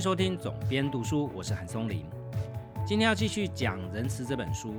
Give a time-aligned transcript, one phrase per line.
[0.00, 2.06] 收听总编读书，我是韩松林。
[2.86, 4.76] 今天要继续讲《仁慈》这本书。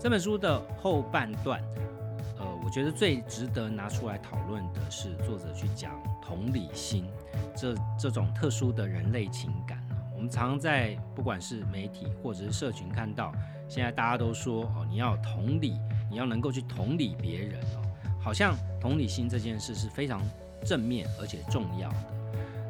[0.00, 1.62] 这本书的后半段，
[2.38, 5.92] 呃，我觉得最值得拿出来讨论的是作者去讲
[6.22, 7.04] 同理心
[7.54, 9.78] 这这种特殊的人类情感
[10.16, 13.30] 我们常常在不管是媒体或者是社群看到，
[13.68, 15.76] 现在大家都说哦，你要同理，
[16.10, 17.84] 你要能够去同理别人哦，
[18.18, 20.22] 好像同理心这件事是非常
[20.64, 21.96] 正面而且重要的。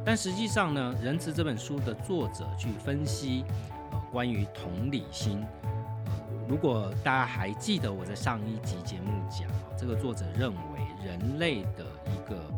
[0.04, 3.44] 但实际上呢，《仁慈》这本书的作者去分析
[3.92, 5.38] 呃关于同理心。
[5.64, 6.12] 呃
[6.48, 9.48] 如果大家还记得我在上一集节目讲，
[9.78, 10.58] 这个作者认为
[11.06, 12.52] 人类的一个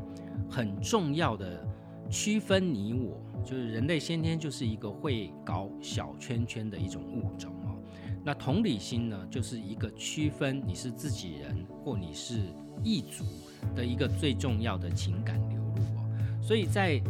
[0.50, 1.64] 很重要的
[2.10, 7.76] 区分你我，就是人类先天就是一个会搞小圈圈的一种物种哦。
[8.24, 12.40] 那同理心呢，就是一个区分你是自己人或你是
[12.82, 13.22] 异族
[13.76, 16.08] 的一个最重要的情感流露哦。
[16.42, 17.00] 所以在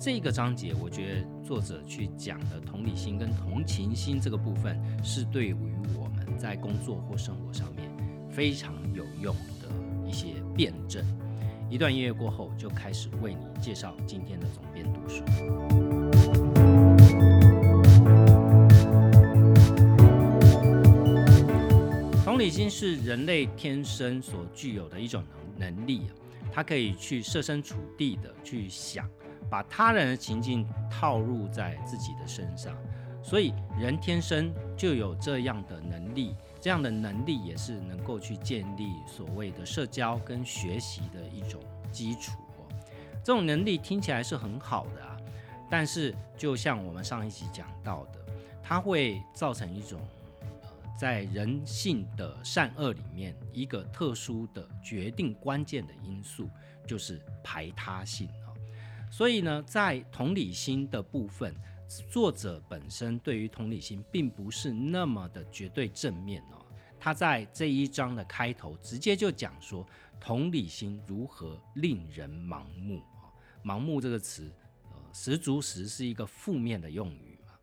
[0.00, 5.54] 这个章节，我觉得作者去讲的同理心跟同情心这个部分，是对于
[5.94, 6.26] 我们。
[6.38, 7.90] 在工作或生活上面
[8.30, 9.68] 非常有用的
[10.08, 11.04] 一些辩证。
[11.68, 15.22] 一段音乐过后，就开始为你介绍今天的总编读书。
[22.24, 25.22] 同理心是人类天生所具有的一种
[25.58, 26.04] 能能力，
[26.50, 29.06] 它可以去设身处地的去想，
[29.48, 32.76] 把他人的情境套入在自己的身上。
[33.22, 41.60] 所以人天生就有这样的能力，这样的能力也是能够去建立所谓的社交跟学习的一种
[41.92, 42.32] 基础。
[43.22, 45.16] 这种能力听起来是很好的啊，
[45.68, 48.18] 但是就像我们上一集讲到的，
[48.62, 50.00] 它会造成一种
[50.40, 50.68] 呃
[50.98, 56.48] 在人性的善恶里面一个特殊的决定关键的因素，
[56.86, 58.26] 就是排他性。
[59.10, 61.54] 所以呢，在同理心的部分。
[62.08, 66.64] 作者本身对于同理心并不是那么的绝对正面哦。
[67.00, 69.84] 他在这一章的开头直接就讲说，
[70.20, 73.26] 同理心如何令人盲目啊？
[73.64, 74.48] 盲目这个词，
[74.84, 77.54] 呃，十足十是一个负面的用语嘛。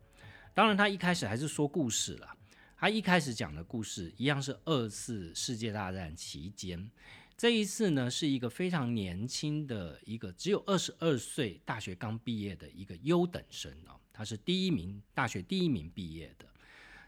[0.52, 2.28] 当然，他一开始还是说故事了。
[2.76, 6.90] 他一开始讲的故事一样是二次世界大战期间。
[7.38, 13.94] 这一次呢，是一个非常年轻的一个只有二十二岁，大学刚毕业的一个优等生哦。
[14.12, 16.44] 他是第一名，大学第一名毕业的。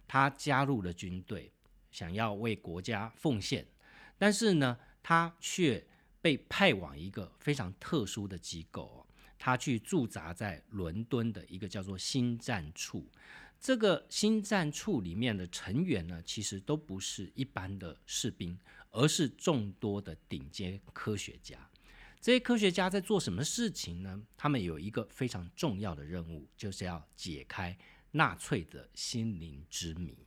[0.07, 1.51] 他加入了军队，
[1.91, 3.67] 想要为国家奉献，
[4.17, 5.85] 但是呢，他却
[6.23, 9.05] 被派往一个非常特殊的机构。
[9.37, 13.05] 他去驻扎在伦敦的一个叫做新战处。
[13.59, 18.57] 这个新战处里面的成员呢，其实都不是一般的士兵，
[18.91, 21.69] 而是众多的顶尖科学家。
[22.21, 24.23] 这些科学家在做什么事情呢？
[24.37, 27.77] 他们有一个非常重要的任务，就是要解开
[28.11, 30.27] 纳粹的心灵之谜。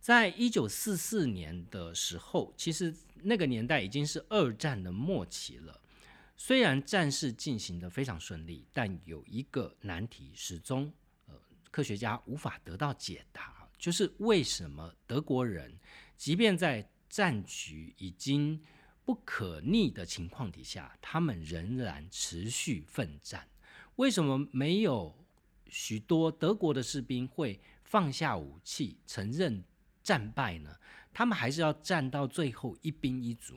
[0.00, 5.80] 在一九四四年的时候，其实那个年代已经是二战的末期了。
[6.36, 10.92] 虽然战事进行的非常顺利，但有一个难题始终
[11.26, 11.34] 呃
[11.70, 15.78] 科学家无法得到解答，就是为什么德国人
[16.16, 18.58] 即便在战局已经
[19.04, 23.46] 不可逆的情况底下，他们仍然持续奋战。
[23.96, 25.14] 为什么没有
[25.68, 29.62] 许多德国的士兵会放下武器，承认
[30.02, 30.74] 战败呢？
[31.12, 33.54] 他们还是要战到最后一兵一卒。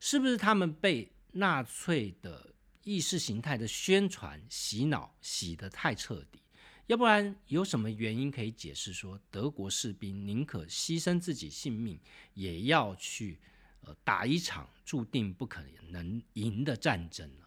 [0.00, 6.40] 是不是他们被纳粹的意识形态的宣传洗脑洗得太彻底？
[6.86, 11.98] 要不然有什么原因可以解释说德国士兵宁可牺牲自己性命，
[12.34, 13.38] 也要去？
[13.84, 17.44] 呃，打一场注定不可能赢的战争呢，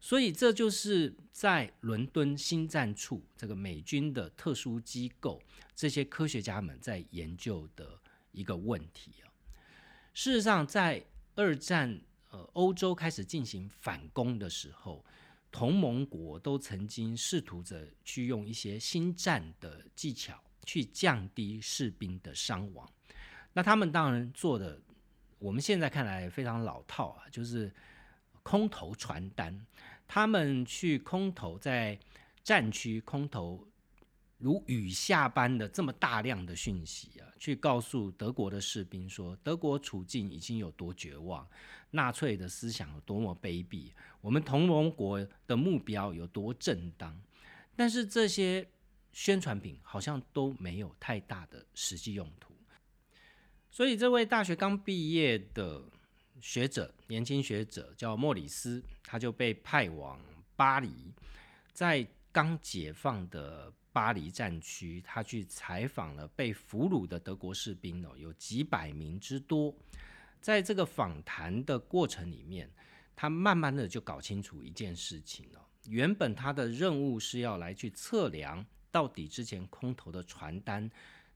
[0.00, 5.40] 所以这就是在伦敦新战处这个美军的特殊机构，
[5.76, 7.96] 这些科学家们在研究的
[8.32, 9.30] 一个问题啊。
[10.12, 11.06] 事实上，在
[11.36, 12.00] 二战
[12.30, 15.04] 呃欧洲开始进行反攻的时候，
[15.50, 22.88] 同盟国都曾经试图着去用一些新战的技巧去降低士兵的伤亡。
[23.52, 24.80] 那他们当然做的。
[25.40, 27.72] 我们现在看来非常老套啊，就是
[28.42, 29.64] 空投传单，
[30.04, 31.96] 他们去空投在
[32.42, 33.64] 战区空投
[34.38, 41.46] 如雨下般的这么大量的讯息啊，去告诉德国的士兵说，德国处境已经有多绝望，
[41.90, 43.90] 纳粹的思想有多么卑鄙，
[44.20, 47.20] 我们同盟国的目标有多正当，
[47.74, 48.66] 但是这些
[49.12, 52.54] 宣传品好像都没有太大的实际用途。
[53.70, 55.82] 所以，这位大学刚毕业的
[56.40, 60.20] 学者，年轻学者叫莫里斯，他就被派往
[60.56, 61.12] 巴黎，
[61.72, 69.74] 在刚解放的巴黎战区，他去采访了被俘虏的德国士兵哦，有几百名之多。
[70.40, 72.70] 在这个访谈的过程里面，
[73.16, 75.60] 他慢慢的就搞清楚一件事情哦。
[75.86, 80.88] 原本他的任务是要来去测量到底之前空投的传单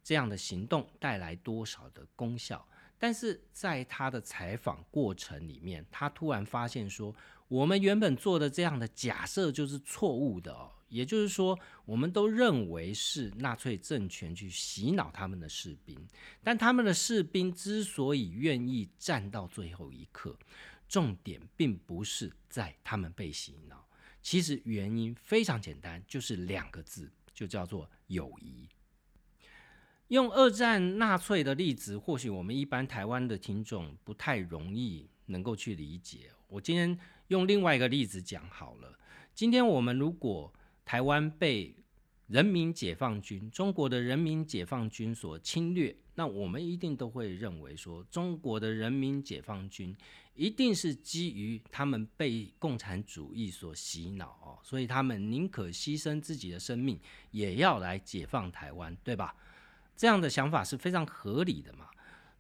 [0.02, 2.66] 这样的行动带来多少的功效，
[2.99, 7.14] 但是在他的采访过程里面，他突然发现说，
[7.52, 10.70] 我们原本做的这样的假设就是错误的哦。
[10.88, 15.99] 也就是说，我们都认为是纳粹政权去洗脑他们的士兵，
[16.43, 20.34] 但他们的士兵之所以愿意战到最后一刻，
[20.88, 23.87] 重点并不是在他们被洗脑，
[24.22, 28.66] 其实原因非常简单，就是两个字，就叫做友谊。
[30.08, 36.31] 用二战纳粹的例子，或许我们一般台湾的听众不太容易能够去理解。
[36.49, 36.99] 我今天
[37.32, 38.99] 用另外一个例子讲好了。
[39.34, 40.52] 今天我们如果
[40.84, 41.75] 台湾被
[42.26, 49.96] 人民解放军、中国的人民解放军所侵略，那我们一定都会认为说，中国的人民解放军
[50.34, 57.00] 一定是基于他们被共产主义所洗脑哦，所以他们宁可牺牲自己的生命，
[57.31, 59.35] 也要来解放台湾，对吧？
[59.96, 61.87] 这样的想法是非常合理的嘛。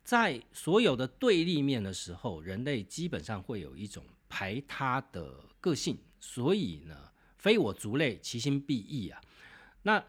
[0.04, 6.96] 在所有的对立面的时候，人类基本上会有一种排他的个性，所以呢。
[7.38, 9.20] 非我族类，其心必异啊！
[9.82, 10.00] 那，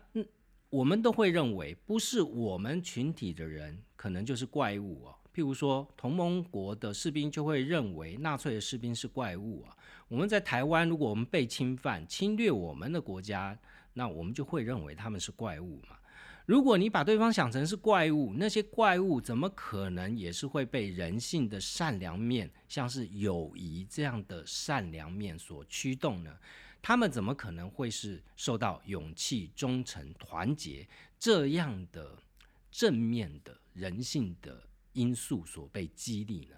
[0.70, 5.16] 我们都会认为，不是我们群体的人，可能就是怪物哦。
[5.34, 9.76] 譬如说，同盟国的士兵就会认为纳粹的士兵是怪物啊。
[10.08, 13.58] 我们在台湾，如果我们被侵犯、侵略我们的国家，
[13.94, 15.98] 那我们就会认为他们是怪物嘛。
[16.46, 26.38] 如果你把对方想成是怪物，那些怪物怎么可能也是会被人性的善良面，像是友谊这样的善良面所驱动呢？
[26.82, 30.86] 他们怎么可能会是受到勇气、忠诚、团结
[31.18, 32.18] 这样的
[32.70, 36.58] 正面的人性的因素所被激励呢？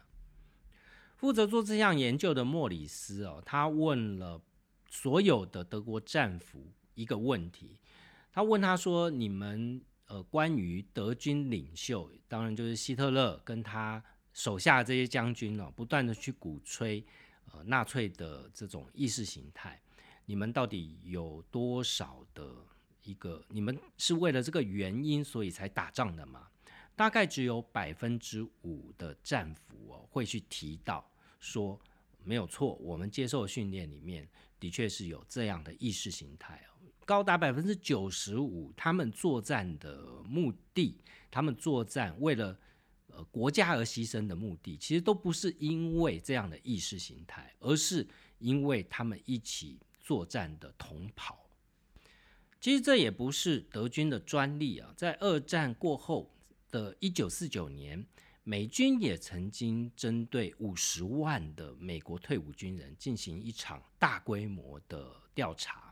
[1.15, 4.41] 负责做这项研究的莫里斯哦，他问了
[4.89, 7.79] 所有的德国战俘一个问题，
[8.35, 14.03] 他问他说：“你们呃，关于德军领袖，当然就是希特勒跟他
[14.33, 17.01] 手下这些将军哦，不断的去鼓吹
[17.45, 19.81] 呃纳粹的这种意识形态。”
[20.27, 22.53] 你们到底有多少的
[23.03, 23.41] 一个？
[23.47, 26.49] 你们是为了这个原因所以才打仗的吗？
[26.93, 31.09] 大概只有百分之五的战俘哦会去提到
[31.39, 31.79] 说
[32.21, 34.27] 没有错，我们接受训练里面
[34.59, 36.75] 的确是有这样的意识形态哦。
[37.05, 40.97] 高达百分之九十五，他们作战的目的，
[41.29, 42.57] 他们作战为了
[43.07, 48.07] 呃国家而牺牲的目的，其实都不是因为这样的意识形态，而是
[48.39, 49.79] 因为他们一起。
[50.07, 51.35] 作战的同袍，
[52.61, 54.93] 其实这也不是德军的专利啊。
[54.95, 56.31] 在二战过后
[56.69, 58.05] 的一九四九年，
[58.43, 65.84] 美军也曾经针对五十万的美国退伍军人进行一场大规模的调查，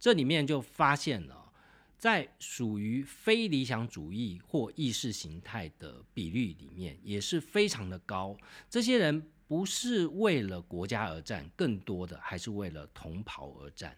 [0.00, 1.52] 这里面就发现了，
[1.96, 8.36] 在属于非理想主义或意识形态的比率里面也是非常的高，
[8.68, 9.30] 这些人。
[9.50, 13.96] 不是为了国家而战，更多的还是为了同袍而战。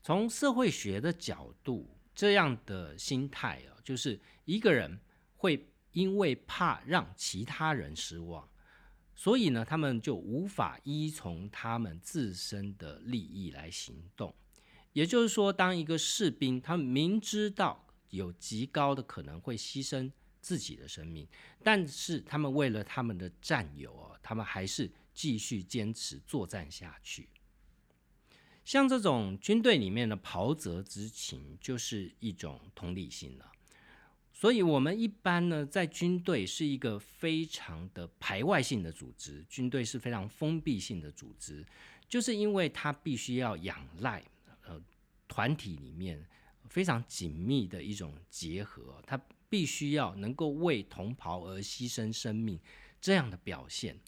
[0.00, 4.96] 从社会学的角度，这样的心态啊，就是一个人
[5.34, 8.48] 会因为怕让其他人失望，
[9.20, 14.34] 所以呢，他们就无法依从他们自身的利益来行动。
[14.94, 20.10] 也就是说，当一个士兵他明知道有极高的可能会牺牲。
[20.42, 21.28] 自己的生命，
[21.62, 27.28] 但是他们为了他们的战友哦，他们还是继续坚持作战下去。
[28.64, 33.49] 像这种军队里面的袍泽之情，就是一种同理心了。
[34.40, 41.62] 所以，我们一般呢，在军队是一个非常的排外性的组织，军队是非常封闭性的组织，
[42.08, 44.24] 就是因为它必须要仰赖
[44.64, 44.80] 呃
[45.28, 46.26] 团体里面
[46.70, 49.20] 非常紧密的一种结合，它。
[49.50, 52.56] 必须要能够为同袍而牺牲生命，
[53.00, 53.98] 这样的表现，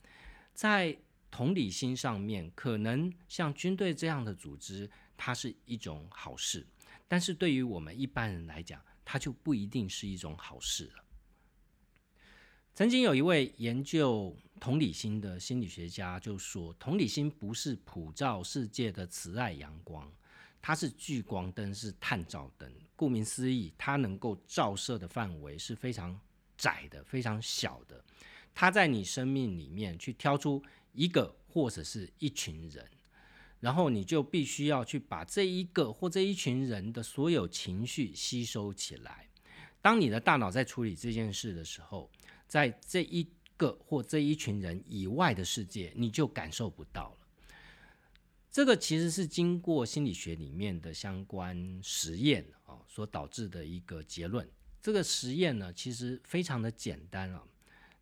[0.55, 0.97] 在
[1.33, 6.61] 同理心上面，可能像军队这样的组织，它是一种好事；
[7.09, 8.81] 但是对于我们一般人来讲，
[9.12, 11.04] 它就不一定是一种好事了。
[12.73, 20.11] 曾经有一位研究同理心的心理学家就说：“同理心不是普照世界的慈爱阳光。”
[20.62, 22.73] 它是聚光灯，是探照灯。
[22.97, 26.19] 顾名思义，它能够照射的范围是非常
[26.57, 28.02] 窄的、非常小的。
[28.54, 30.64] 它在你生命里面去挑出
[30.95, 32.90] 一个或者是一群人，
[33.62, 39.28] 然后你就必须要去把这一个或这一群人的所有情绪吸收起来。
[39.81, 42.11] 当你的大脑在处理这件事的时候，
[42.49, 43.25] 在这一
[43.57, 47.16] 个或这一群人以外的世界，你就感受不到了。
[48.50, 54.47] 这个其实是经过心理学里面的相关实验啊所导致的一个结论。
[54.83, 57.45] 这个实验呢，其实非常的简单啊。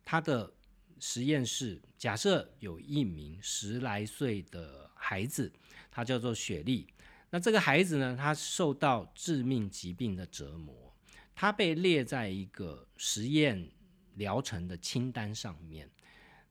[0.03, 0.51] 它的
[0.99, 5.51] 实验是假设有一名十来岁的孩子，
[5.91, 6.87] 他叫做雪莉。
[7.31, 10.95] 那这个孩子呢，他受到致命疾病的折磨，
[11.35, 13.69] 他被列在一个实验
[14.15, 15.89] 疗程的清单上面。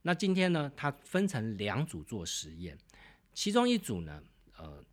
[0.03, 2.77] 那今天呢，他分成两组做实验，
[3.33, 4.23] 其中一组呢，
[4.59, 4.85] 呃，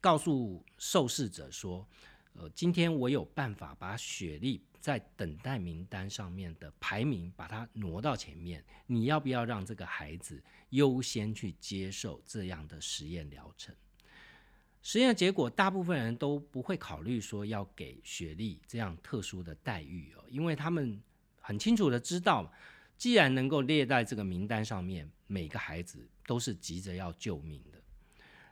[0.00, 1.86] 告诉受试者说。
[2.38, 8.64] 呃，今天我有办法把雪莉在等待名单上面的排名，把它挪到前面。
[8.86, 13.74] 你要不要让这个孩子优先去接受这样的实验疗程？
[14.82, 21.02] 实验结果，大部分人都不会考虑说要给雪莉这样特殊的待遇哦，因为他们
[21.40, 22.52] 很清楚的知道，
[22.96, 27.75] 既然能够列在这个名单上面，每个孩子都是急着要救命的。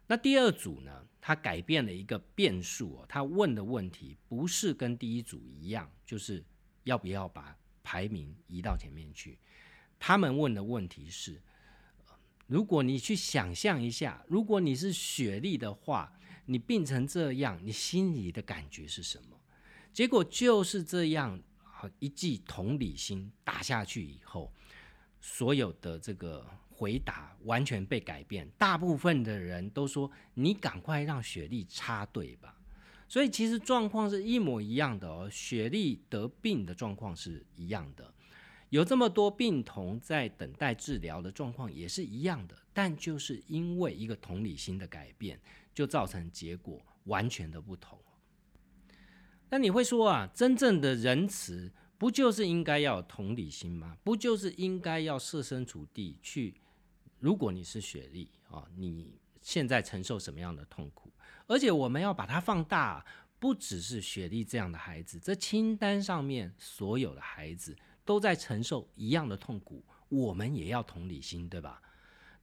[0.06, 1.06] 那第二组呢？
[1.26, 3.06] 他改变了一个变数哦。
[3.08, 6.44] 他问的问题不是跟第一组一样，就是
[6.82, 9.38] 要不要把排名移到前面去。
[9.98, 11.40] 他们问的问题是：
[12.46, 16.12] 如果你去想象一下，如果你是雪莉的话，
[16.44, 19.40] 你病成这样，你心里的感觉是什么？
[19.94, 21.40] 结果就是这样，
[22.00, 24.52] 一记同理心打下去以后，
[25.22, 26.46] 所有的这个。
[26.76, 32.58] 回答完全被改变，大部分的人都说：“你赶快让雪莉插队吧。”
[33.08, 35.28] 所以其实状况是一模一样的哦。
[35.30, 38.12] 雪莉得病的状况是一样的，
[38.70, 45.38] 有这么多病童在等待治疗的状况也是一样的，但就是因为一个同理心的改变，
[45.72, 47.96] 就造成结果完全的不同。
[49.48, 53.96] 那你会说啊，真正的仁慈不就是应该要有同理心吗？
[54.02, 56.54] 不就是应该要设身处地去？
[57.18, 61.10] 如果你是雪莉啊，你现在承受什么样的痛苦？
[61.46, 63.04] 而且我们要把它放大，
[63.38, 71.82] 不只是雪莉这样的孩子，这清单上面所有的孩子都在承受一样的痛苦，我们也要同理心，对吧？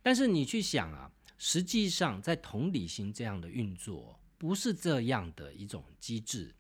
[0.03, 6.53] 但是你去想啊，实际上在同理心这样的运作，不是这样的一种机制。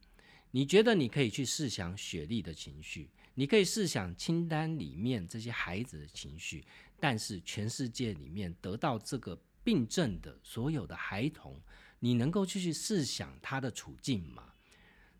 [0.51, 6.65] 你觉得你可以去试想雪莉的情绪，你可以试想清单里面这些孩子的情绪。
[7.01, 11.59] 但是全世界里面得到这个病症的所有的孩童，
[11.97, 14.53] 你能够去去试想他的处境吗？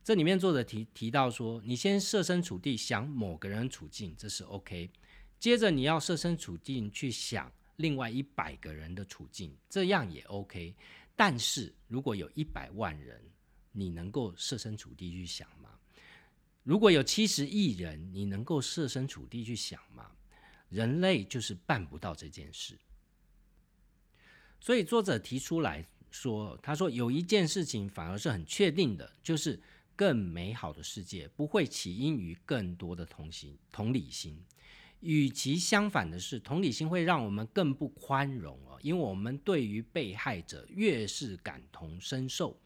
[0.03, 4.91] 这里面作者提提到说，你先设身处地想某个人处境，这是 OK。
[5.39, 10.75] 接着你要设身处地去想另外一百个人的处境，这样也 OK。
[11.15, 13.19] 但是如果有一百万人，
[13.71, 15.79] 你能够设身处地去想吗？
[16.63, 20.11] 如果有七十亿人，你能够设身处地去想吗？
[20.71, 22.77] 人类就是办不到这件事，
[24.57, 29.59] 所以作者提出来说：“他说有一件事情反而是很确定的，就是
[29.97, 34.41] 更美好的世界不会起因于更多的同心同理心，
[35.01, 42.57] 与其相反的是，同理心会让我们更不宽容哦，因为我们对于被害者越是感同身受，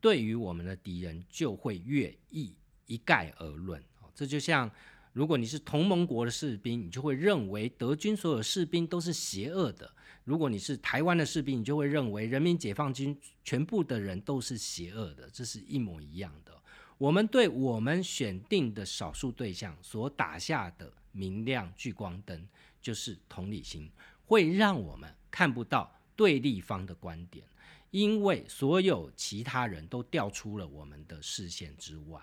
[0.00, 2.54] 对于我们的敌人就会越一
[2.86, 4.70] 一概而论这就像。”
[5.12, 9.86] 如果你是同盟国的士兵，你就会认为德军所有士兵都是邪恶的；
[10.24, 15.28] 如果你是台湾的士兵，你就会认为人民解放军全部的人都是邪恶的。
[15.32, 16.56] 这是一模一样的。
[16.96, 22.46] 我们对我们选定的少数对象所打下的明亮聚光灯，
[22.80, 23.90] 就是同理心，
[24.26, 27.44] 会让我们看不到对立方的观点，
[27.90, 32.20] 因为所有其他人都掉出了我们的视线之外。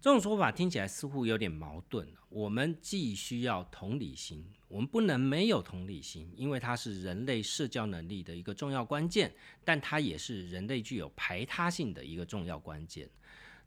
[0.00, 2.06] 这种说法听起来似乎有点矛盾。
[2.28, 13.10] 我们既需要同理心，我们不能没有同理心，因为它是人类社交能力的一个重要关键，但它也是人类具有排他性的一个重要关键。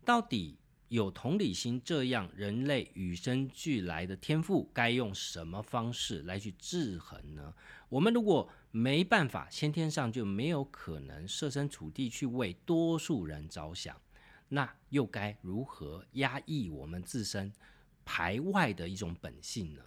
[0.06, 0.58] 到底
[0.88, 7.54] 有同理心这样人类与生俱来的天赋，该用什么方式来去制衡呢？
[7.90, 14.00] 我们如果没办法，先天上就没有可能设身处地去为多数人着想。
[14.54, 17.54] 那又该如何压抑我们自身
[18.04, 19.82] 排外的一种本性呢？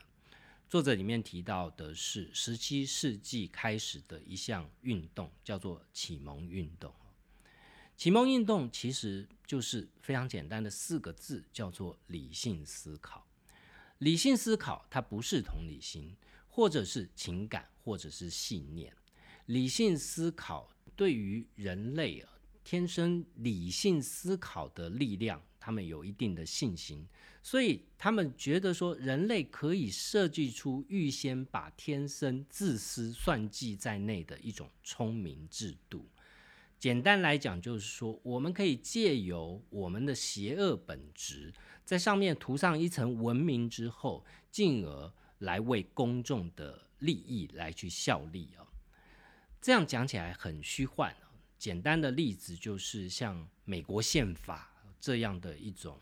[0.71, 6.91] 作者里面提到的是十七世纪开始的一项运动，叫做启蒙运动。
[7.95, 13.27] 启蒙运动其实就是非常简单的四个字，叫做理性思考。
[13.99, 16.17] 理性思考它不是同理心，
[16.49, 18.97] 或者是情感，或者是信念。
[19.45, 22.33] 理性思考对于人类啊
[22.65, 27.07] 天生理性思考的力量，他们有一定的信心，
[27.43, 36.09] 所以他们觉得说人类可以设计出预先把天生自私算计在内的一种聪明制度。
[36.79, 41.53] 简单来讲，就是说我们可以借由我们的邪恶本质，
[41.85, 48.65] 在上面涂上一层文明之后，进而来为公众的利益来去效力啊。
[49.63, 51.15] 这样讲起来很虚幻。
[51.65, 55.99] 简单的例子就是像美国宪法这样的一种，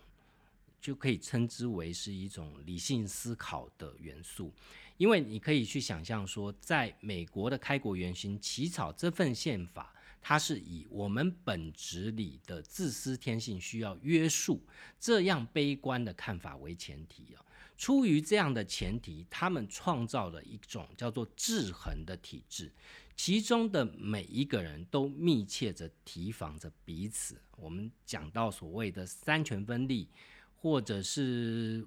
[0.81, 4.53] 就可以称之为是一种理性思考的元素。
[4.97, 9.95] 因为你可以去想象说，在美国的开国元勋起草这份宪法。
[10.21, 14.61] 它是以我们本质里的自私天性需要约束
[14.99, 17.45] 这样悲观的看法为前提啊，
[17.77, 22.71] 出于这样的前提，他们创造了一种叫做制衡的体制，
[23.15, 27.41] 其中的每一个人都密切着提防着彼此。
[27.57, 30.09] 我们讲到所谓的三权分立，
[30.57, 31.87] 或者是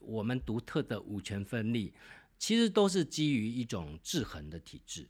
[0.00, 1.92] 我们独特的五权分立，
[2.38, 5.08] 其实都是基于一种制衡的体制。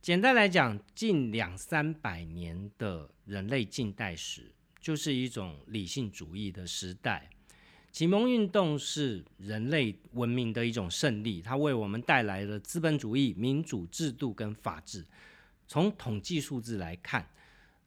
[0.00, 7.28] 简单来讲，近两三百年的人类近代史就是一种理性主义的时代。
[7.90, 15.04] 启蒙运动是人类文明的一种胜利，它为我们带来了资本主义、民主制度跟法治。
[15.66, 17.28] 从统计数字来看，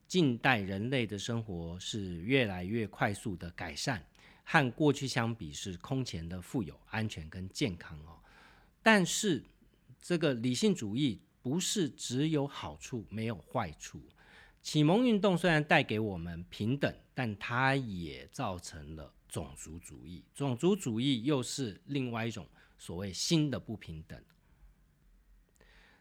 [0.08, 4.06] 近代人类的生活是越来越快速的改善，
[4.44, 8.20] 和过去相比是空前的富有、安全跟健康哦。
[8.84, 9.44] 但是
[10.02, 11.22] 这个理性主义。
[11.44, 14.00] 不是只有好处没有坏处。
[14.62, 20.24] 启蒙运动虽然带给我们平等，但它也造成了种族主义。
[20.36, 24.22] 种族主义又是另外一种所谓新的不平等。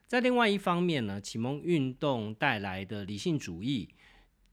[0.06, 3.88] 在另外一方面呢，启蒙运动带来的理性主义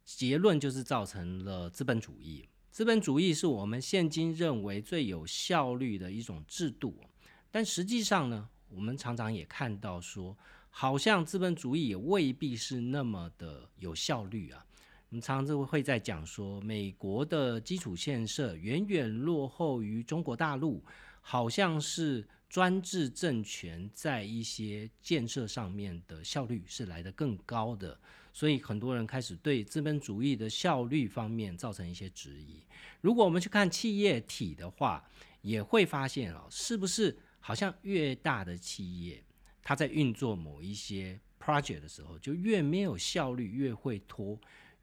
[0.06, 2.48] 结论就是造成了资本主义。
[2.72, 7.04] 资本主义是我们现今认为最有效率的一种制度，
[7.50, 10.38] 但实际上呢，我们常常也看到说。
[10.70, 14.64] 好像资本主义也未必是那么的有效率啊。
[15.10, 20.84] 我们常常就会在讲说，美国的基础建设远远落后于中国大陆，
[21.22, 27.98] 好像是专制政权在一些建设上面的效率是来得更高的，
[28.34, 32.62] 所以很多人开始对资本主义的效率方面造成一些质疑。
[33.00, 35.02] 如果我们去看企业体的话，
[35.42, 39.24] 也会发现啊，是不是好像越大的企业？
[39.64, 44.38] 它在运作某一些 project 的时候，就越没有效率，越会拖，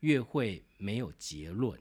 [0.04, 1.80] 越会没有结论。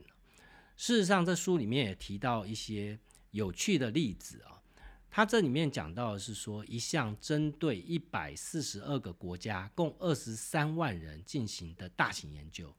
[0.76, 2.98] 事实上，这书里面也提到一些
[3.32, 4.62] 有趣的例子啊。
[5.10, 12.74] 他这里面讲到的是说，一项针对一百四十二个国家、共二十三万人进行的大型研究，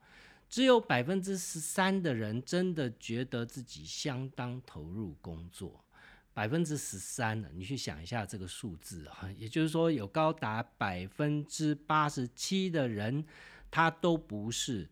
[0.49, 5.85] 只有百分之十三的人真的觉得自己相当投入工作。
[6.33, 13.23] 百分之十三呢，你去想一下这个数字啊，也就是说有高达百分之八十七的人，
[13.71, 14.89] 他都不是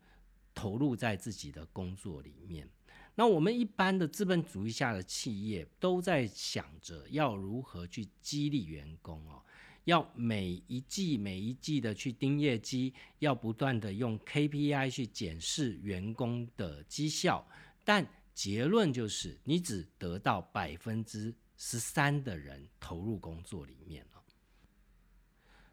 [0.54, 2.70] 投入在自己的工作里面。
[3.16, 9.44] 那我们一般的资本主义下的企业都在想着要如何去激励员工哦，
[9.86, 17.48] 要每一季每一季的去盯业绩，要不断的用 KPI 去检视员工的绩效，
[17.84, 18.08] 但。
[18.36, 24.24] 结论就是，你只得到百分之十三的人投入工作里面了。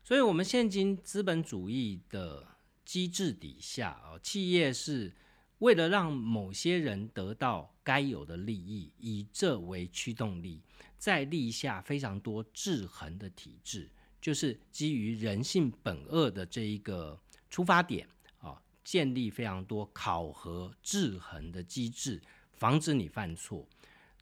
[0.04, 2.46] 所以，我们现今资本主义的
[2.84, 5.12] 机制底下啊，企业是
[5.58, 10.62] 为了让某些人得到该有的利益，以这为驱动力，
[10.98, 13.90] 在立下非常多制衡的体制，
[14.20, 18.08] 就是基于人性本恶的这一个出发点
[18.40, 22.20] 啊，建立非常多考核制衡的机制。
[22.52, 23.66] 防止你犯错，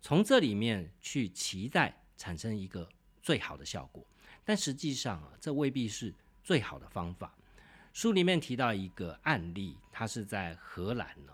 [0.01, 2.89] 从这里面去期待产生一个
[3.21, 4.07] 最好的效果，
[4.45, 7.37] 但实际上啊，这未必是最好的方法。
[7.99, 11.33] 书里面提到一个案例，它是在荷兰呢，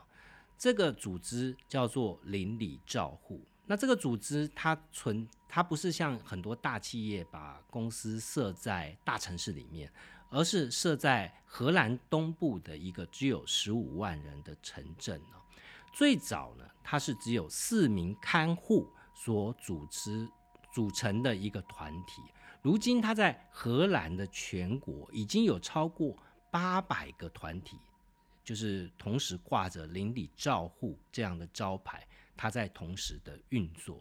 [0.57, 3.45] 这个组织叫做邻里照护。
[3.67, 9.93] 那这个组织它存，它不是像很多大企业把公司设在大城市里面，
[10.31, 15.37] 而是设在荷兰东部的一个只有十五万人的城镇呢。
[15.93, 20.27] 最早呢，它是只有四名看护所组织
[20.73, 22.23] 组成的一个团体。
[22.63, 26.17] 如今，它在荷兰的全国已经有超过
[26.55, 27.77] 八百个团体，
[28.45, 34.01] 就是同时挂着邻里照护这样的招牌，它在同时的运作。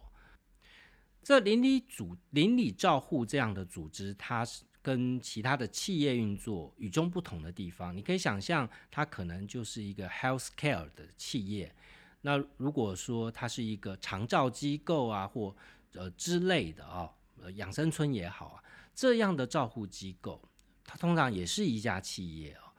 [1.20, 7.96] 这邻里组邻里照护这样的组织，它是跟其他的企业运作与众不同的地方。
[7.96, 11.74] 你可以想象，它可能就是一个 health care 的企业。
[12.20, 15.56] 那如果说它是一个长照机构啊，或
[15.94, 18.62] 呃之类的啊，呃养生村也好啊，
[18.94, 20.40] 这样的照护机构，
[20.84, 22.72] 它通常也是一家企业哦。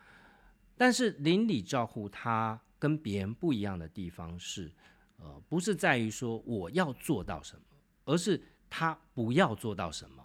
[0.77, 4.71] 但是邻里照护它跟别人不一样的地方是，
[5.17, 7.63] 呃，不是在于说我要做到什么，
[8.05, 10.23] 而是他不要做到什么。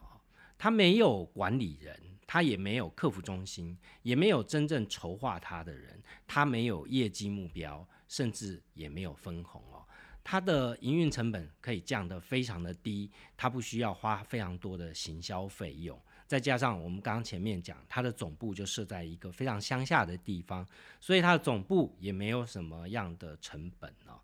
[0.59, 7.87] 他没有管理人，他也没有客服中心，也没有真正筹划他的人，他没有业绩目标。
[8.11, 9.87] 甚至也没有分红哦，
[10.25, 15.97] 它的营运成本可以降得非常的低，它不需要花非常多的行销费用，
[16.31, 20.64] 再加上我们刚刚前面讲，它的总部就设在一个非常乡下的地方，
[21.01, 24.14] 所以它的总部也没有什么样的成本哦。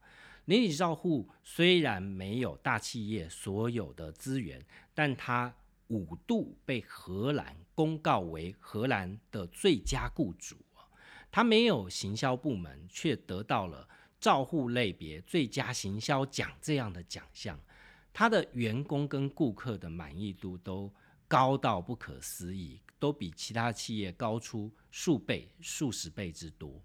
[0.44, 4.64] 邻里照护虽然没有大企业所有的资源，
[4.94, 5.52] 但它
[5.88, 10.54] 五度被荷兰公告为荷兰的最佳雇主。
[11.32, 13.88] 他没有行销部门，却得到了
[14.20, 17.58] 照护类别最佳行销奖这样的奖项。
[18.12, 20.88] 他的员工跟顾客的满意度都
[21.28, 26.82] 高到不可思议，都比其他企业高出数倍、数十倍之多。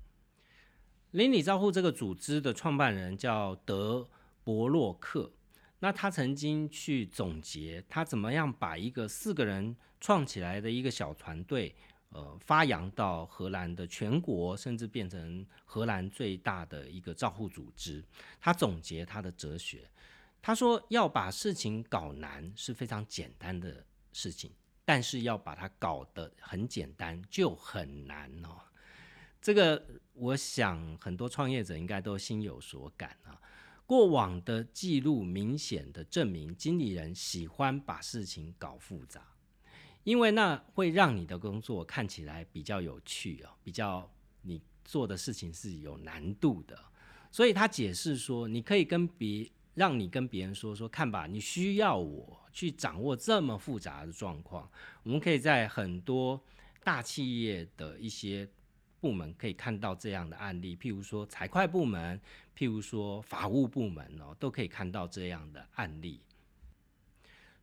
[1.12, 4.10] 邻里照护这个组织的创办人叫德
[4.44, 5.32] 伯洛克，
[5.80, 11.76] 那他曾经去总结他怎么样把一个四个人创起来的一个小团队。
[12.14, 18.04] 呃，发扬到荷兰的全国，甚至变成荷兰最大的一个照护组织。
[18.38, 19.90] 他总结他的哲学，
[20.42, 24.52] 他说要把事情搞难是非常简单的事情，
[24.86, 28.60] 但是要把它搞得很简单就很难哦。
[29.42, 33.42] 这个我想很多创业者应该都心有所感啊。
[33.86, 39.26] 过往的记录明显的证明，经理人喜欢把事情搞复杂。
[40.04, 46.76] 因为那会让你的工作看起来比较有趣哦，比较你做的事情是有难度的，
[47.32, 54.70] 所以他解释说，你可以跟别让你跟别人说说看吧，你需要我去掌握这么复杂的状况，
[55.04, 56.42] 我们可以在很多
[56.84, 58.48] 大企业的一些
[59.00, 62.20] 部门可以看到这样的案例，譬如说财会部门，
[62.56, 66.20] 譬如说法务部门哦，都可以看到这样的案例。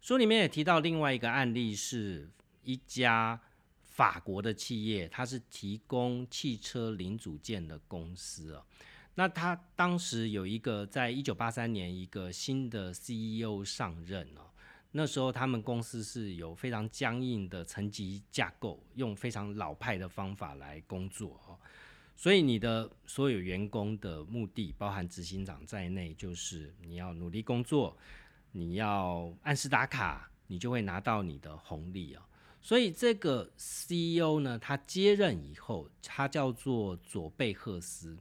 [0.00, 2.30] 书里面也提到另外一个案例，是
[2.62, 3.38] 一家
[3.82, 8.64] 法国的企业，它是提供汽车零组件的公司哦。
[9.18, 14.42] 那他当时有一个，在一九八三年，一个新的 CEO 上任哦。
[14.92, 21.58] 那时候他们公司是有非常僵硬的层级架构，用非常老派的方法来工作哦。
[22.14, 27.98] 所以你的所有员工的目的，包含执行长在内，就是你要努力工作。
[28.52, 32.22] 你要按时打卡，你就会拿到你的红利哦。
[32.62, 38.16] 所以这个 CEO 呢，他接任以后，他叫做佐贝赫斯，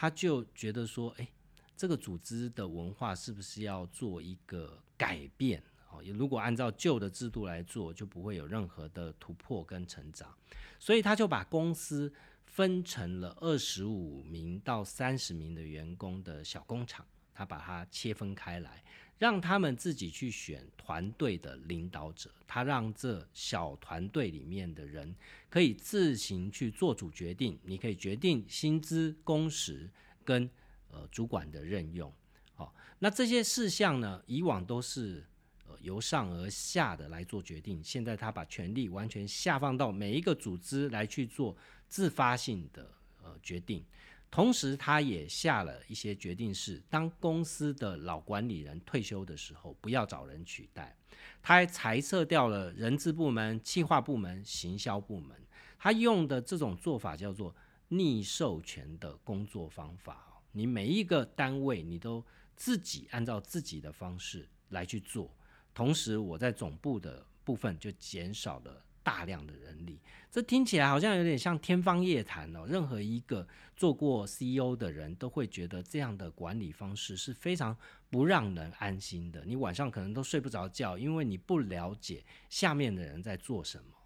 [0.00, 1.28] 他就觉得说，哎，
[1.76, 5.60] 这个组织的文化是不是要做一个改变？
[5.90, 10.32] 哦，如果按照旧的制度来做，就不会有任何的突破跟成长。
[10.78, 12.12] 所以他就把公司
[12.46, 18.84] 分成了二十五名到三十名的员工的小工厂，他把它切分开来。
[19.18, 25.14] 让他们自己去选团队的领导者，他让这小团队里面的人
[25.50, 27.58] 可以自行去做主决定。
[27.64, 29.90] 你可以决定薪资、工时
[30.24, 30.48] 跟
[30.90, 32.12] 呃主管的任用。
[32.54, 35.26] 好，那这些事项呢，以往都是
[35.66, 41.56] 呃由上而下的来做决定，现在他把权力完全下放到每一个组织来去做
[41.88, 42.88] 自发性的
[43.22, 43.84] 呃决定。
[44.30, 50.94] 同时，他也下了一些决定，是当公司的老管理人退休的时候，不要找人取代。
[51.42, 55.36] 他还裁撤掉了人资部门、企划部门、行销部门。
[55.78, 57.54] 他用的这种做法叫做
[57.88, 60.42] 逆授权的工作方法。
[60.52, 65.34] 你每一个单位，你都自己按照自己的方式来去做。
[65.72, 68.84] 同时，我在总部的部分就减少了。
[69.08, 69.98] 大量的人力，
[70.30, 72.66] 这听起来好像有点像天方夜谭哦。
[72.66, 77.74] 任何一个做过 CEO 的人都会觉得这样的管理方式是非常
[78.10, 79.42] 不让人安心的。
[79.46, 83.96] 你晚上可能都睡不着觉，因为你不了解下面的人在做什么，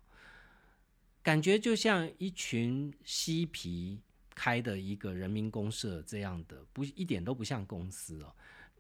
[1.21, 4.01] 感觉就像一群嬉皮
[4.37, 8.33] 开的一个人民公社这样的，不一点都不像公司哦。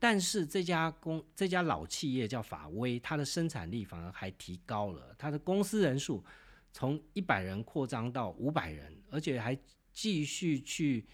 [0.02, 6.24] 但是这家公这家老企业叫法威，它的生产力反而还提高了，它的公司人数
[6.72, 9.56] 从一百人扩张到五百人，而且还
[9.92, 11.06] 继续去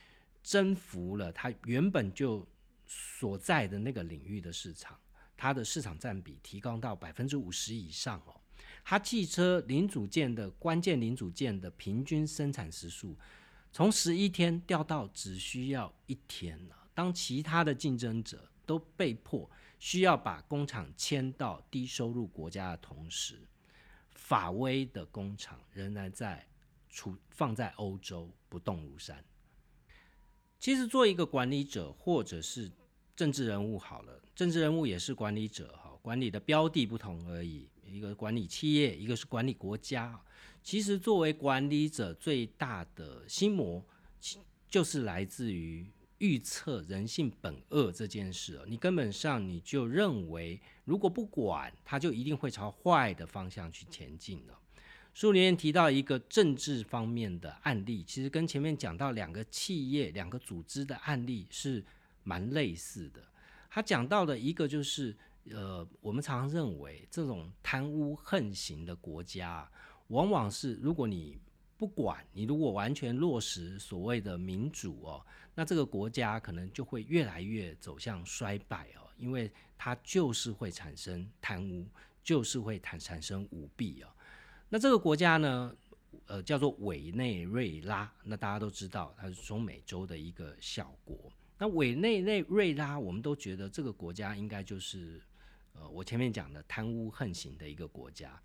[0.43, 2.49] 征服了它原本就
[2.87, 4.99] 所在的那个领域的市场，
[5.37, 8.41] 它的市场占比提高到百分之五十以上哦。
[8.83, 13.15] 它汽车零组件的关键零组件的平均生产时数，
[13.71, 16.89] 从十一天掉到只需要一天了。
[16.95, 23.49] 当其他的竞争者都被迫需要把工厂迁到低收入国家的同时，
[24.13, 26.47] 法威的工厂仍然在
[26.91, 29.25] 处放在欧洲不动如山。
[30.59, 32.71] 其实做一个管理者或者是
[33.17, 37.71] 政治人物好了，政治人物也是管理者哈，管理的标的不同而已。
[37.83, 40.21] 一个管理企业，一个是管理国家。
[40.63, 43.83] 其实作为管理者，最大的心魔
[44.69, 45.91] 就是来自于。
[46.19, 54.59] 预测人性本恶这件事哦，你根本上你就认为，如果不管，它就一定会朝坏的方向去前进了。
[55.15, 61.85] 书里面提到一个政治方面的案例，其实跟前面讲到两个企业、两个组织的案例是
[62.23, 63.21] 蛮类似的。
[63.71, 65.17] 他讲到的一个就是，
[65.51, 69.69] 呃，我们常常认为这种贪污横行的国家，
[70.09, 71.39] 往往是如果你
[71.77, 75.25] 不管你如果完全落实所谓的民主哦，
[75.59, 81.85] 那这个国家可能就会越来越走向衰败哦，因为它就是会产生贪污，
[82.23, 84.09] 就是会产产生舞弊哦。
[84.69, 85.75] 那这个国家呢，
[86.27, 91.29] 呃，叫做委内瑞拉，那大家都知道它是中美洲的一个小国。
[91.59, 95.21] 那委内内瑞拉，我们都觉得这个国家应该就是
[95.73, 98.41] 呃，我前面讲的贪污横行的一个国家。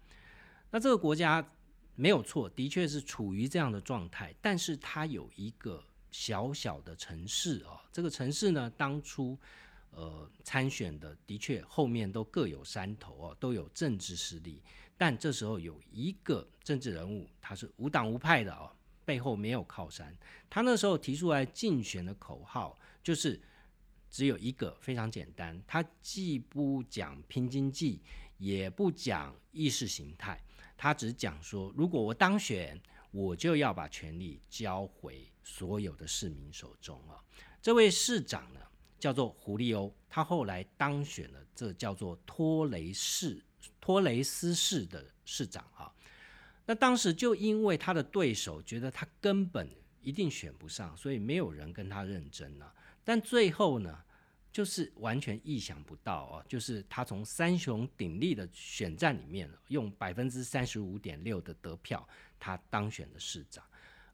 [0.71, 1.47] 那这个国家。
[1.95, 4.33] 没有错，的确是处于这样的状态。
[4.41, 9.37] 但是它有一个小小的城市啊，这个城市呢，当初
[9.89, 14.61] 呃参选的的确后面都各有山头哦，都有政治势力。
[14.95, 18.71] 但这时候有一个政治人物，他是无党无派的哦，
[19.03, 20.15] 背后没有靠山。
[20.49, 23.41] 他那时候提出来竞选的口号就是
[24.09, 27.99] 只有一个，非常简单，他既不讲拼经济，
[28.37, 30.39] 也不讲意识形态。
[30.77, 37.21] 他只讲说，如果我当选，我就要把权力交回所有的市民手中啊。
[37.61, 38.59] 这位市长呢，
[38.99, 43.43] 叫做胡利欧，他后来当选了，这叫做托雷市
[43.79, 45.93] 托雷斯市的市长啊。
[46.65, 49.69] 那当时就因为他的对手觉得他根本
[50.01, 52.73] 一定选不上，所以没有人跟他认真了。
[53.03, 54.03] 但最后呢？
[54.53, 63.65] 就是完全意想不到哦，就是他从三雄鼎立的选战里面，用百分之三十五点六的得票，他当选了市长，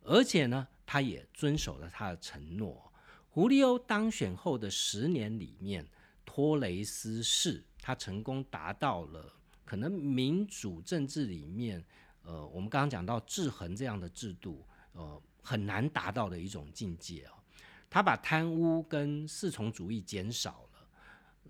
[0.04, 2.92] 而且呢，他也遵守了他的承诺。
[3.30, 5.88] 胡利欧当选后的十年里面，
[6.26, 9.34] 托雷斯市他成功达到了
[9.64, 11.84] 可能民主政治里面，
[12.24, 17.34] 呃，我们刚刚讲到制衡这样的制度，呃，很难达到的一种境界哦。
[17.90, 20.88] 他把贪污跟四重主义减少了，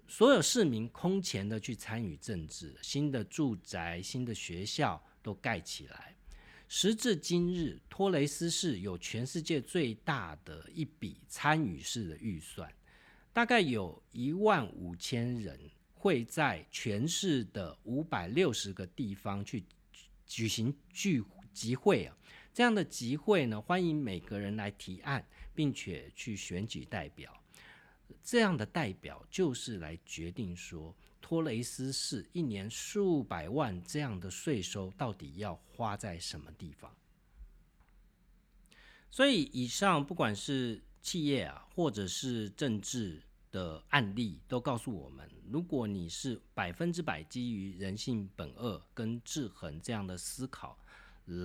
[0.08, 6.16] 所有市民空前的去参与政治，新的住宅、新的学校都盖起来。
[6.72, 12.72] 时至今日，托雷斯市有全世界最大的一笔参与式的预算，
[13.34, 15.60] 大概有一万五千人
[15.96, 19.66] 会在全市的五百六十个地方去
[20.28, 22.16] 举行聚集会啊。
[22.54, 25.26] 这样的集会呢，欢迎每个人来提案。
[25.56, 27.38] 并且去选举代表，
[28.24, 36.94] 这样的代表就是来决定说，托雷斯市一年数百万这样的税收到底要花在什么地方。
[39.10, 50.78] 所以，以上不管是企业啊，或者是政治的案例，都告诉我们，如果你是百分之百基于人性本恶跟制衡这样的思考。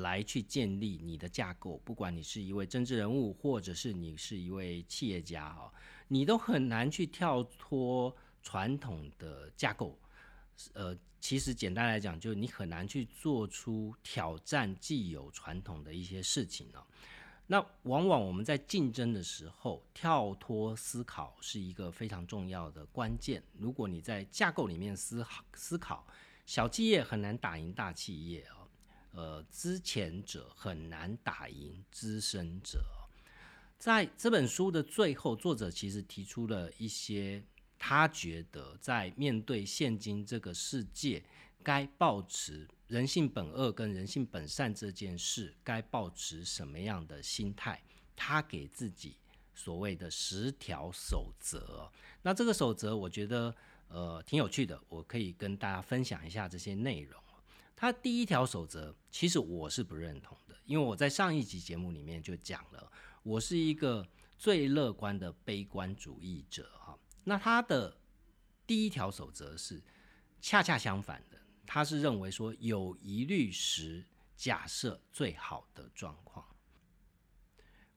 [0.01, 5.71] 来去建立你的架构，不管你是一位政治人物，或者是你是一位企业家哈，
[6.09, 9.99] 你都很难去跳脱传统的架构。
[10.75, 16.87] 呃，其实简单来讲，就是你很难去做出挑战既有传统的一些事情啊。
[17.47, 23.43] 那往往我们在竞争的时候，跳脱思考是一个非常重要的关键。
[23.59, 26.07] 如果你在架构里面思思考，
[26.47, 28.69] 小企业很难打赢大企业啊。
[29.11, 32.81] 呃，资前者很难打赢资深者。
[33.79, 37.45] 在这本书的最后，作者其实提出了一些
[37.79, 41.23] 他觉得在面对现今这个世界，
[41.63, 47.83] 该保持人性本恶跟人性本善这件事，该保持什么样的心态？
[48.17, 49.17] 他给自己
[49.55, 51.91] 所谓的十条守则。
[52.23, 53.55] 那这个守则，我觉得
[53.89, 57.21] 呃挺有趣的，我可以跟大家分享一下这些内容。
[57.77, 62.91] 他第一条守则，其实我是不认同的，因为我在上一集节目里面就讲了，
[63.25, 64.07] 我是一个
[64.39, 66.97] 最乐观的悲观主义者哈。
[67.25, 67.97] 那他的
[68.67, 69.83] 第一条守则是
[70.41, 74.05] 恰恰相反的，他是认为说有疑虑时
[74.37, 76.45] 假设最好的状况。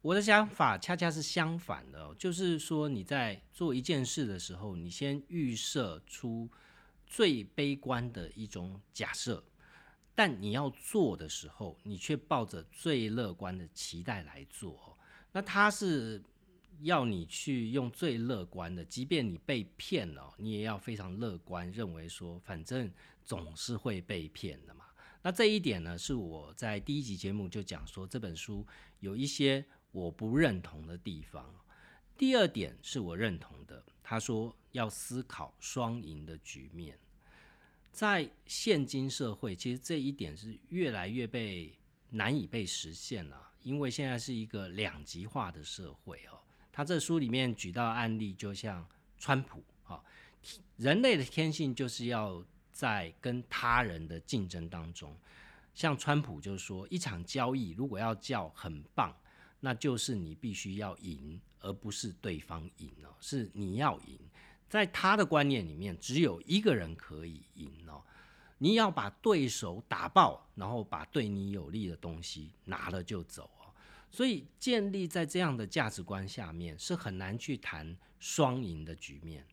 [0.02, 6.50] 我的想法恰恰是相反的，就是说你在做一件事的时候，你先预设出
[7.06, 9.44] 最悲观的一种假设，
[10.16, 14.98] 但你要做的时候，你却抱着最乐观的期待来做。
[15.34, 16.24] 那他是
[16.82, 22.92] 要你去用最乐观的，即便你被骗了，你也要非常乐观，认为说反正
[23.24, 24.86] 总是会被骗的嘛。
[25.22, 28.66] 那这一点呢，是我在第一集节目就讲说这本书
[29.00, 29.66] 有一些。
[29.92, 31.52] 我不认同的地方，
[32.18, 33.84] 第二点是我认同的。
[34.04, 37.00] 他说要思考双赢的局面，
[37.92, 41.76] 在现今社会，其实这一点是越来越被
[42.12, 46.37] 难以被实现了，因为现在是一个两极化的社会哦。
[46.78, 48.88] 他这书里面举到案例，就像
[49.18, 50.00] 川普啊，
[50.76, 55.18] 人类的天性就是要在跟他人的竞争当中，
[55.74, 59.12] 像川普就是说，一场交易如果要叫很棒。
[59.60, 64.20] 那就是你必须要赢，而不是对方赢哦，是你要赢。
[64.70, 68.04] 在他的观念里面，只有一个人可以赢哦。
[68.60, 73.50] 你要把对手打爆，然后把对你有利的东西拿了就走。
[74.10, 79.46] 所以建立在这样的价值观下面，是很难去谈双赢的局面。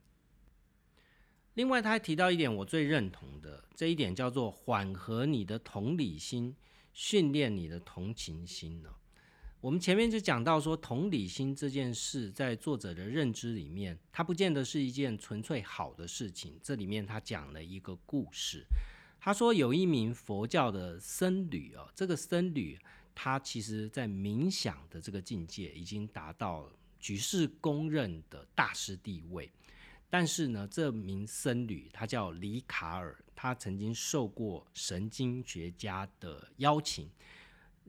[1.55, 6.57] 另外，他还提到一点我最认同的这一点，叫做缓和你的同理心，
[6.93, 8.91] 训练你的同情心呢。
[9.61, 16.59] 我们前面就讲到说，同理心这件事，在作者的认知里面，它不见得是一件纯粹好的事情。
[16.63, 18.67] 这里面他讲了一个故事，
[19.19, 22.79] 他说有一名佛教的僧侣哦，这个僧侣
[23.15, 29.51] 他其实在冥想的这个境界已经达到举世公认的大师地位，
[30.11, 37.11] 但是呢，这名僧侣他叫里卡尔，他曾经受过神经学家的邀请。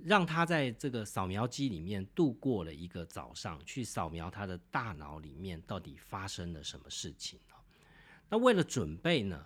[0.04, 7.40] 让他在这个扫描机里面度过了一个早上，去扫描他的大脑里面到底发生了什么事情
[8.28, 9.46] 那为了准备呢，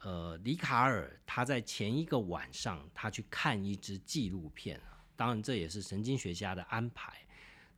[0.00, 4.78] 呃，里卡尔他在前一个晚上，他去看一支纪录片
[5.22, 7.16] 当然这也是神经学家的安排。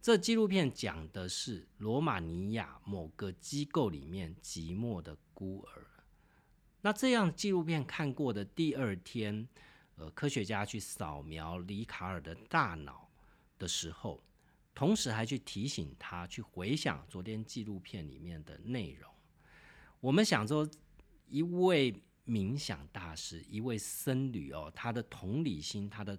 [0.00, 5.86] 这纪录片讲的是罗马尼亚某个机构里面寂寞的孤儿。
[6.80, 9.46] 那这样纪录片看过的第二天。
[9.96, 13.10] 呃，科学家去扫描里卡尔的大脑
[13.58, 14.24] 的时候，
[14.74, 19.12] 同时还去提醒他去回想昨天纪录片里面的内容。
[20.00, 20.66] 我们想说，
[21.28, 21.94] 一位
[22.26, 26.18] 冥想大师，一位僧侣哦，他的同理心，他的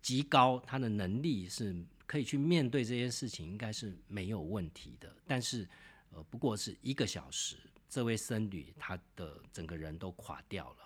[0.00, 1.74] 极高，他的能力是
[2.06, 5.14] 可以去面对这些事情，应该是没有问题的。
[5.26, 5.68] 但是，
[6.10, 7.56] 呃，不过是一个小时，
[7.88, 10.76] 这位僧侣他的整个人都垮掉了。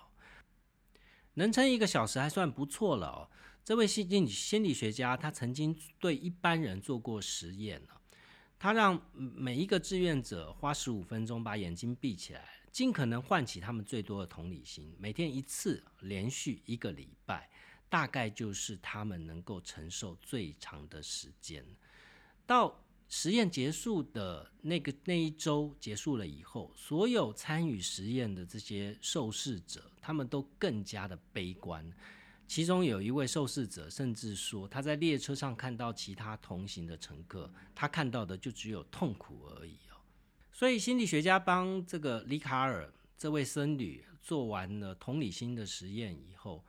[1.33, 3.29] 能撑一个小时还算不错了哦。
[3.63, 8.01] 这位心理心理学家，他曾经对一般人做过实验了。
[8.57, 14.95] 他让每一个志愿者花十五分钟把眼睛闭起来，尽可能唤起他们最多的同理心。
[14.97, 17.47] 每天一次，连续一个礼拜，
[17.89, 21.65] 大概就是他们能够承受最长的时间。
[22.45, 31.89] 到实验结束的那个那一周结束了以后，所有参与实验的这些受试者，他们都更加的悲观。
[32.47, 39.99] 其中有一位受试者甚至说，他在列车上看到其他同行的乘客，他看到的就只有痛苦而已哦。
[40.53, 46.63] 所以心理学家帮这个里卡尔这位僧侣做完了同理心的实验以后，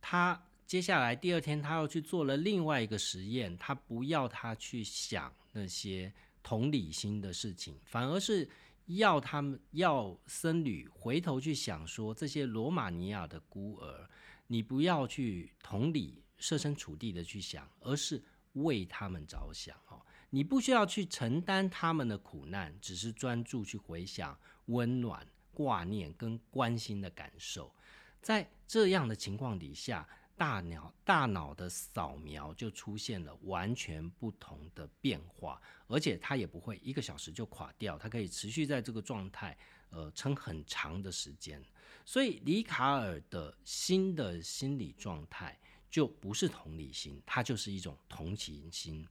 [0.00, 5.32] 他接下来第二天他又去做了另外一个实验，他不要他去想。
[5.58, 8.46] 那些同理心的事情，反而是
[8.84, 14.06] 要他们要僧侣回头去想说，这些罗马尼亚的孤儿，
[14.46, 20.04] 你不要去同理设身处地的去想，而是为他们着想哦。
[20.28, 27.74] 你不需要去承担他们的苦难，只是专注去回想温暖、挂念跟关心的感受。
[28.20, 30.06] 在这样的情况底下。
[30.38, 39.56] 大脑大脑的扫描就出现了完全不同的变化，而且它也不会一个小时就垮掉，它可以持续在这个状态，
[39.88, 41.64] 呃，撑很长的时间。
[42.04, 45.58] 所以，里卡尔的新的心理状态
[45.88, 49.08] 就不是同理心，它就是一种同情心。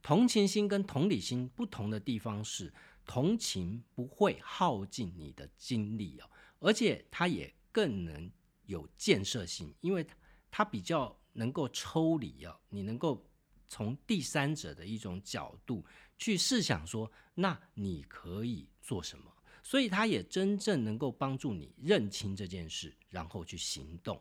[0.00, 2.72] 同情心跟同理心不同的地方是，
[3.04, 8.30] 同情不会耗尽你的精力哦，而且它也更能
[8.66, 10.06] 有建设性，因为。
[10.50, 13.24] 它比较能够抽离啊，你能够
[13.68, 15.84] 从第三者的一种角度
[16.16, 19.32] 去试想说，那你可以做什么？
[19.62, 24.20] 所以它也真正能够帮助你认清这件事，然后去行动。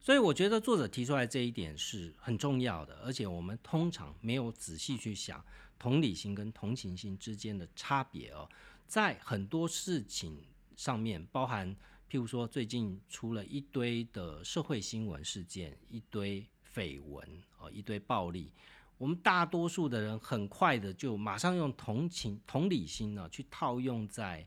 [0.00, 5.44] 所以我觉得作者提出来这一点是很重要的，而且我们通常没有仔细去想
[5.78, 8.48] 同理心跟同情心之间的差别哦，
[8.86, 10.44] 在很多事情
[10.76, 11.76] 上面，包含
[12.10, 17.26] 譬如说最近出了一堆的社会新闻事件，一堆绯闻
[17.58, 18.50] 哦，一堆暴力，
[18.96, 24.46] 我们大多数的人很快的就马上用同情同理心呢去套用在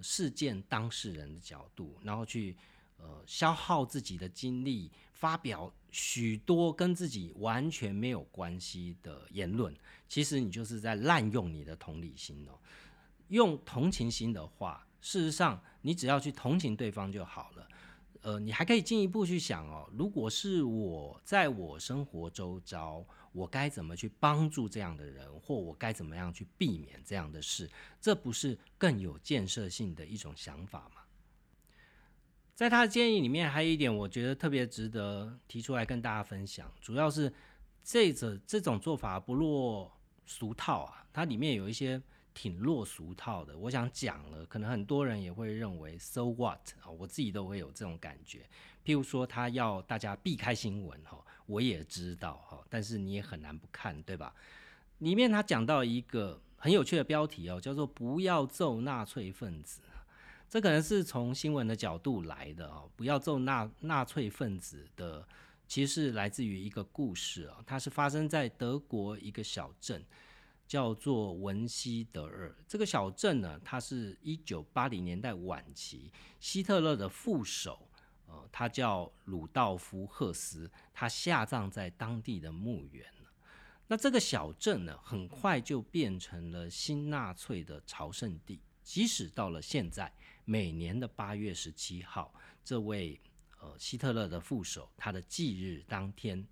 [0.00, 2.56] 事件当事人的角度，然后去。
[2.98, 9.74] 呃，消耗自己的精力，发表许多跟自己完全没有关系的言论，
[10.08, 12.56] 其实你就是在滥用你的同理心哦。
[13.26, 17.68] 用同情心的话，事实上你只要去同情对方就好了。
[18.22, 27.68] 呃，你还可以进一步去想哦，如果是我在我生活周遭，我该怎么去帮助这样的人，或我该怎么样去避免这样的事？
[28.00, 31.02] 这不是更有建设性的一种想法吗？
[32.54, 37.32] 在他的建议里面，还有一点我觉得特别值得提出来跟大家分享，主要是
[37.82, 39.90] 这个这种做法不落
[40.26, 42.00] 俗套啊，它里面有一些
[42.34, 43.56] 挺落俗套的。
[43.56, 48.48] 我想讲了，可能很多人也会认为 so what 啊，我自己都会有这种感觉。
[48.84, 54.34] 譬如说，他要大家避开新闻哈，我也知道哈，但是你也很难不看，对吧？
[54.98, 59.82] 里面他讲到一个很有趣的标题哦，叫做“不要揍纳粹分子”。
[60.48, 65.26] 这可能是从新闻的角度来的哦，不要揍纳纳粹分子的，
[65.66, 70.04] 其实是来自于一个故事啊，它是发生在德国一个小镇，
[70.72, 72.56] 叫做文西德尔。
[72.66, 76.10] 这个小镇呢，它是一九八零年代晚期，
[76.40, 77.86] 希特勒的副手，
[78.26, 83.04] 呃，他叫鲁道夫·赫斯，他下葬在当地的墓园
[83.86, 90.10] 那这个小镇呢，很快就变成了新纳粹的朝圣地，即使到了现在。
[90.46, 93.20] 每年的八月十七号，这位
[93.60, 96.42] 呃希特勒的副手，他的忌日当天，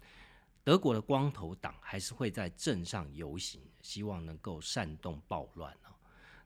[0.62, 5.94] 德国的光头党还是会在镇上游行，希望能够煽动暴乱哦。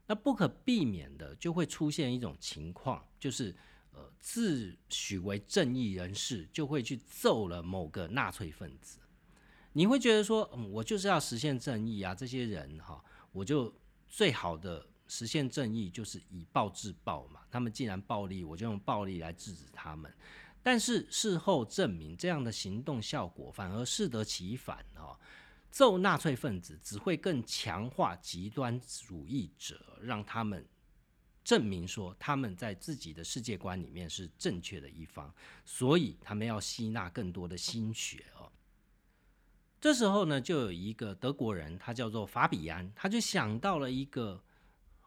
[0.06, 3.54] 那不可避免的就会出现一种情况，就是
[3.92, 8.98] 呃自诩为正义人士，就会去揍了某个纳粹分子。
[9.72, 13.74] 你会觉得说，嗯，我就是要实现正义啊，这些人哈，我就
[14.08, 14.86] 最好的。
[15.06, 20.10] 实现正义就是以暴制暴嘛，他们既然暴力，我就用暴力来制止他们。
[20.64, 25.16] 但是事后证明，这样的行动效果反而适得其反哦。
[25.70, 30.66] 揍纳粹分子只会更强化极端主义者，让他们
[31.44, 35.32] 证明说他们在自己的世界观里面是正确的一方，
[35.64, 38.50] 所以他们要吸纳更多的心血哦。
[39.80, 44.42] 这时候呢，就有一个德国人，他叫做法比安，他就想到了一个。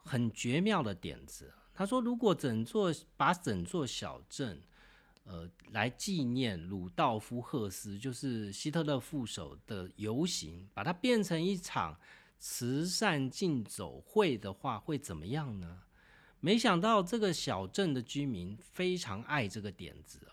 [0.04, 4.62] 很绝妙的点子，他说：“如果整座把整座小镇，
[5.28, 11.94] 呃，来纪念鲁道夫·赫斯，就是希特勒副手的游行，把它变成一场
[12.38, 15.82] 慈善竞走会的话，会怎么样呢？”
[16.40, 20.32] 没想到这个小镇的居民非常爱这个点子哦。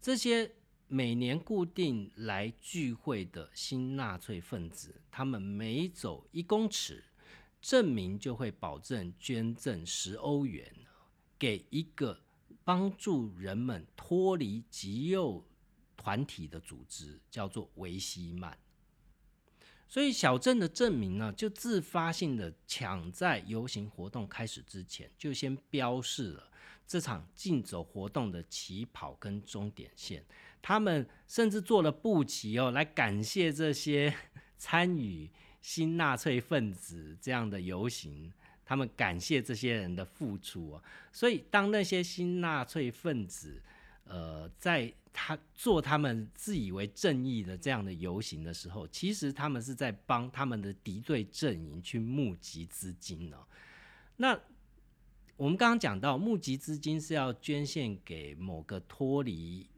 [0.00, 0.50] 这些
[0.88, 7.04] 每年固定来聚会的新纳粹分子，他们每走一公尺。
[7.60, 10.74] 证明就会保证捐赠十欧元
[11.38, 12.18] 给一个
[12.70, 15.44] 帮助人们脱离极右
[15.96, 18.56] 团体的组织，叫做维希曼。
[19.88, 26.48] 所以小镇的证明呢，就自发性的抢在游行活动开始之前，就先标示了
[26.86, 30.24] 这场竞走活动的起跑跟终点线。
[30.62, 34.14] 他们甚至做了布旗哦，来感谢这些
[34.56, 35.28] 参与。
[35.60, 38.32] 新纳粹分子这样的游行，
[38.70, 40.80] 他们感谢这些人的付出啊。
[41.10, 43.60] 所以，当那些新纳粹分子，
[44.04, 53.38] 呃，在他做他们自以为正义的这样的游行的时候，其实他们是在帮他们的敌对阵营去募集资金哦。
[54.18, 54.38] 那
[55.36, 59.68] 我们刚刚讲到，募集资金是要捐献给某个脱离、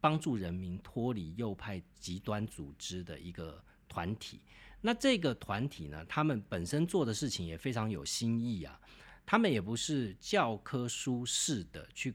[0.00, 4.40] 帮助人民脱离右派极端组织的一个团体。
[4.82, 8.80] 那这个团体呢，他们本身做的事情也非常有新意啊。
[9.26, 12.14] 他们也不是教科书式的去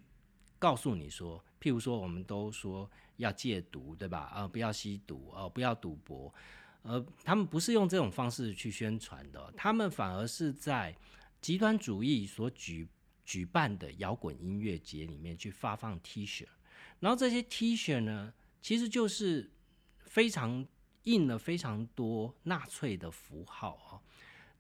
[0.60, 4.34] 告诉你说，譬如说，我们都说要戒毒，对吧？
[4.36, 6.34] 呃，不要吸毒，呃，不要赌博，
[6.82, 9.54] 呃，他们不是用这种方式去宣传的。
[9.56, 10.94] 他们反而是在
[11.40, 12.88] 极端主义所举
[13.24, 16.46] 举办的摇滚音乐节里面去发放 T 恤，
[17.00, 19.52] 然后这些 T 恤呢，其实就是
[20.08, 20.66] 非常。
[21.06, 24.02] 印了非常多纳粹的符号啊，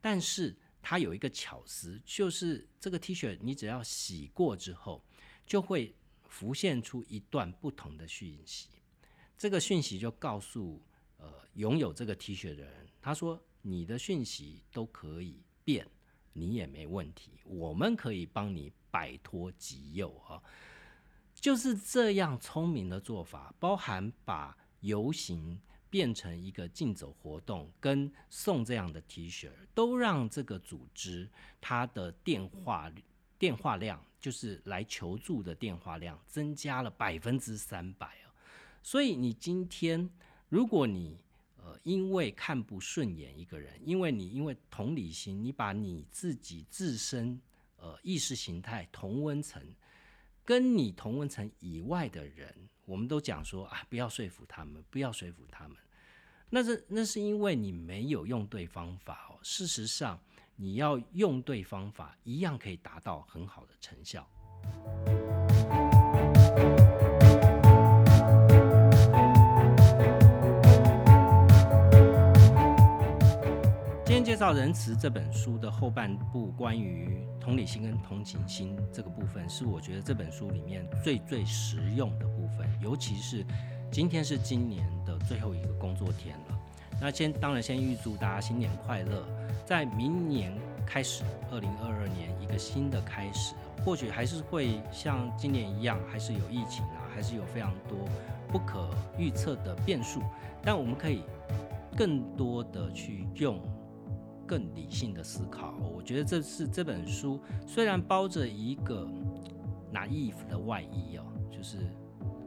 [0.02, 5.04] 但是它有一个巧思，就是这个 T 恤你只要洗过之后，
[5.46, 5.93] 就会
[6.24, 8.70] 浮现出一段不同的讯息。
[9.38, 10.82] 这个讯息就告诉
[11.18, 15.88] 呃拥有这个 T 恤的人，他说你的讯息都可以变，
[16.34, 20.41] 你也没问题，我们可以帮你摆脱极右啊。
[21.34, 25.60] 就是这样聪明的做法，包含把游行
[25.96, 31.32] 变成一个竞走活动，跟送这样的 T 恤，都让这个组织
[31.62, 32.91] 它的电话
[33.39, 38.36] 电话量，就是来求助的电话量增加了百分之三百啊。
[38.84, 40.10] 所以你今天，
[40.50, 41.18] 如果你
[41.56, 47.39] 呃因为看不顺眼一个人，因为你因为同理心，你把你自己自身
[47.78, 49.64] 呃意识形态同温层。
[50.43, 55.78] 跟你同温层以外的人，我们都讲说啊，不要说服他们，不要说服他们。
[56.56, 59.36] 那是那是因为你没有用对方法哦。
[59.41, 60.18] 事实上，
[60.56, 64.26] 你要用对方法，一样可以达到很好的成效。
[74.06, 82.66] 今天介绍仁慈这本书的后半部，关于同理心跟同情心这个部分，是我觉得这本书里面最最实用的部分。
[82.82, 83.45] 尤其是
[83.92, 86.60] 今天是今年的最后一个工作天了，
[87.00, 89.24] 那先当然先预祝大家新年快乐。
[89.66, 90.54] 在明年
[90.86, 97.98] 开始，二零二二年一个新的开始，或许还是会像今年一样，还是有疫情啊，还是有非常多
[98.50, 100.22] 不可预测的变数，
[100.62, 101.24] 但我们可以
[101.96, 103.60] 更多的去用。
[104.48, 109.08] 更理性的思考，我觉得这是这本书虽然包着一个
[109.92, 111.80] naive 的外衣哦，就是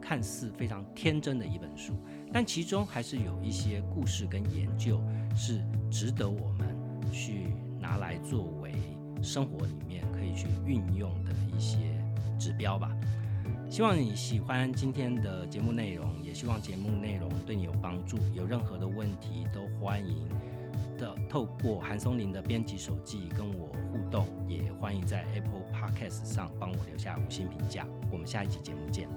[0.08, 1.92] 看似非常天真的一本书，
[2.32, 5.02] 但其中还是有一些故事跟研究
[5.36, 6.74] 是值得我们
[7.12, 8.72] 去拿来作为
[9.22, 12.02] 生活里面可以去运用的一些
[12.38, 12.90] 指标吧。
[13.68, 18.16] 希望你喜欢今天的节目内容，也希望节目内容对你有帮助。
[18.34, 20.26] 有任何的问题都欢迎。
[20.96, 27.86] 的透过韩松林的编辑手记跟我互动，也欢迎在 Apple Podcast 上帮我留下五星评价。
[28.10, 29.08] 我们下一期节目见。